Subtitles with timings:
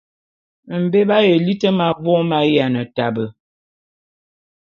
[0.83, 3.25] Mbé b'aye liti ma vôm m'ayiane tabe.